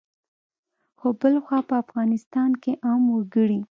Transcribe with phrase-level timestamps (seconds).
[0.99, 3.59] خو بلخوا په افغانستان کې عام وګړي